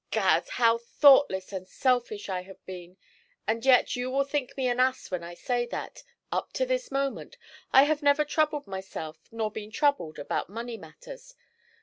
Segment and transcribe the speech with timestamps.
[0.09, 0.49] Gad!
[0.49, 2.97] How thoughtless and selfish I have been!
[3.45, 6.89] And yet you will think me an ass when I say that, up to this
[6.89, 7.37] moment,
[7.71, 11.35] I have never troubled myself nor been troubled about money matters.